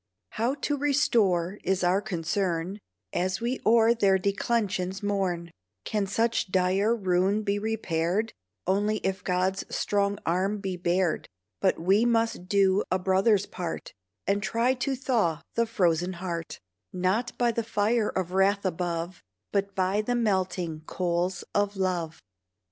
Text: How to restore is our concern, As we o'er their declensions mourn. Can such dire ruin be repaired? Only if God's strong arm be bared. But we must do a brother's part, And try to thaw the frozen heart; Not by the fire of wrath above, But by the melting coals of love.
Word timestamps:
How 0.31 0.55
to 0.61 0.75
restore 0.77 1.59
is 1.63 1.83
our 1.83 2.01
concern, 2.01 2.79
As 3.13 3.39
we 3.39 3.59
o'er 3.67 3.93
their 3.93 4.17
declensions 4.17 5.03
mourn. 5.03 5.51
Can 5.85 6.07
such 6.07 6.51
dire 6.51 6.95
ruin 6.95 7.43
be 7.43 7.59
repaired? 7.59 8.33
Only 8.65 8.97
if 9.05 9.23
God's 9.23 9.63
strong 9.69 10.17
arm 10.25 10.57
be 10.57 10.75
bared. 10.75 11.29
But 11.59 11.77
we 11.79 12.03
must 12.03 12.47
do 12.47 12.83
a 12.89 12.97
brother's 12.97 13.45
part, 13.45 13.93
And 14.25 14.41
try 14.41 14.73
to 14.73 14.95
thaw 14.95 15.43
the 15.53 15.67
frozen 15.67 16.13
heart; 16.13 16.59
Not 16.91 17.37
by 17.37 17.51
the 17.51 17.63
fire 17.63 18.09
of 18.09 18.31
wrath 18.31 18.65
above, 18.65 19.21
But 19.51 19.75
by 19.75 20.01
the 20.01 20.15
melting 20.15 20.81
coals 20.87 21.43
of 21.53 21.77
love. 21.77 22.21